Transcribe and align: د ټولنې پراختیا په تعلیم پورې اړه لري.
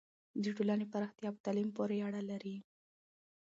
د 0.43 0.45
ټولنې 0.57 0.85
پراختیا 0.93 1.29
په 1.33 1.39
تعلیم 1.45 1.69
پورې 1.77 1.97
اړه 2.07 2.21
لري. 2.31 2.55